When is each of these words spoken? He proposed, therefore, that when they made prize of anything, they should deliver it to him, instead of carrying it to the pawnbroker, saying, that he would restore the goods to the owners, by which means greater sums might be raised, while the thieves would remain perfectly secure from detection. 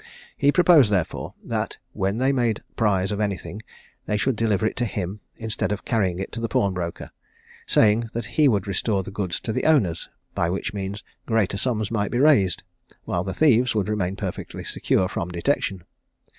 He 0.35 0.51
proposed, 0.51 0.89
therefore, 0.91 1.35
that 1.43 1.77
when 1.93 2.17
they 2.17 2.31
made 2.31 2.63
prize 2.75 3.11
of 3.11 3.19
anything, 3.19 3.61
they 4.07 4.17
should 4.17 4.35
deliver 4.35 4.65
it 4.65 4.75
to 4.77 4.85
him, 4.85 5.19
instead 5.37 5.71
of 5.71 5.85
carrying 5.85 6.17
it 6.17 6.31
to 6.31 6.39
the 6.41 6.47
pawnbroker, 6.49 7.11
saying, 7.67 8.09
that 8.13 8.25
he 8.25 8.47
would 8.47 8.65
restore 8.65 9.03
the 9.03 9.11
goods 9.11 9.39
to 9.41 9.53
the 9.53 9.65
owners, 9.65 10.09
by 10.33 10.49
which 10.49 10.73
means 10.73 11.03
greater 11.27 11.55
sums 11.55 11.91
might 11.91 12.09
be 12.09 12.17
raised, 12.17 12.63
while 13.05 13.23
the 13.23 13.35
thieves 13.35 13.75
would 13.75 13.89
remain 13.89 14.15
perfectly 14.15 14.63
secure 14.63 15.07
from 15.07 15.29
detection. 15.29 15.83